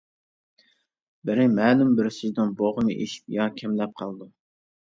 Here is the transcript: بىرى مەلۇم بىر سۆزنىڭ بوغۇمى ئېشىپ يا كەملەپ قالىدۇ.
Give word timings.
بىرى 1.29 1.45
مەلۇم 1.59 1.93
بىر 1.99 2.09
سۆزنىڭ 2.17 2.57
بوغۇمى 2.63 2.97
ئېشىپ 3.05 3.37
يا 3.39 3.49
كەملەپ 3.61 3.95
قالىدۇ. 4.03 4.31